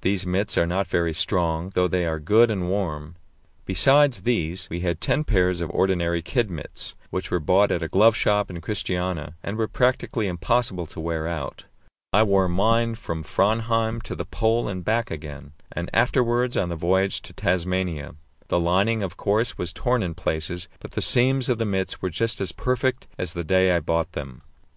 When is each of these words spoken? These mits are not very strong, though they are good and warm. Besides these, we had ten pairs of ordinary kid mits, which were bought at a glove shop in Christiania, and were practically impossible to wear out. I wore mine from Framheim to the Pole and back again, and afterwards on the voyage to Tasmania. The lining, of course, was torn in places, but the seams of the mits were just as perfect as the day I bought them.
These 0.00 0.26
mits 0.26 0.58
are 0.58 0.66
not 0.66 0.88
very 0.88 1.14
strong, 1.14 1.70
though 1.76 1.86
they 1.86 2.04
are 2.04 2.18
good 2.18 2.50
and 2.50 2.68
warm. 2.68 3.14
Besides 3.64 4.22
these, 4.22 4.66
we 4.68 4.80
had 4.80 5.00
ten 5.00 5.22
pairs 5.22 5.60
of 5.60 5.70
ordinary 5.70 6.20
kid 6.20 6.50
mits, 6.50 6.96
which 7.10 7.30
were 7.30 7.38
bought 7.38 7.70
at 7.70 7.80
a 7.80 7.86
glove 7.86 8.16
shop 8.16 8.50
in 8.50 8.60
Christiania, 8.60 9.36
and 9.40 9.56
were 9.56 9.68
practically 9.68 10.26
impossible 10.26 10.86
to 10.86 10.98
wear 11.00 11.28
out. 11.28 11.66
I 12.12 12.24
wore 12.24 12.48
mine 12.48 12.96
from 12.96 13.22
Framheim 13.22 14.00
to 14.02 14.16
the 14.16 14.24
Pole 14.26 14.66
and 14.68 14.84
back 14.84 15.12
again, 15.12 15.52
and 15.70 15.88
afterwards 15.94 16.56
on 16.56 16.70
the 16.70 16.74
voyage 16.74 17.22
to 17.22 17.32
Tasmania. 17.32 18.16
The 18.48 18.58
lining, 18.58 19.04
of 19.04 19.16
course, 19.16 19.58
was 19.58 19.72
torn 19.72 20.02
in 20.02 20.14
places, 20.14 20.68
but 20.80 20.90
the 20.90 21.00
seams 21.02 21.48
of 21.48 21.58
the 21.58 21.64
mits 21.64 22.02
were 22.02 22.10
just 22.10 22.40
as 22.40 22.50
perfect 22.50 23.06
as 23.16 23.32
the 23.32 23.44
day 23.44 23.70
I 23.70 23.78
bought 23.78 24.10
them. 24.10 24.42